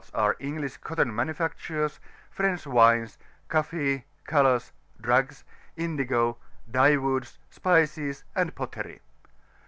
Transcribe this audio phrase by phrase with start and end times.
[0.15, 1.99] 3 Engiicdi coticm maQufftctures,
[2.31, 3.19] French wines,
[3.49, 5.43] coffee, oolottn, drugs,
[5.75, 6.39] indigo,
[6.71, 8.99] dyewoodn, spices, and pottery.